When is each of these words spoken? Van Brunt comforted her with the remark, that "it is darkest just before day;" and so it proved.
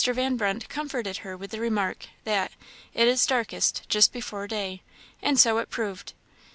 Van 0.03 0.35
Brunt 0.35 0.67
comforted 0.67 1.17
her 1.17 1.37
with 1.37 1.51
the 1.51 1.59
remark, 1.59 2.07
that 2.23 2.53
"it 2.91 3.07
is 3.07 3.23
darkest 3.23 3.83
just 3.87 4.11
before 4.11 4.47
day;" 4.47 4.81
and 5.21 5.39
so 5.39 5.59
it 5.59 5.69
proved. 5.69 6.13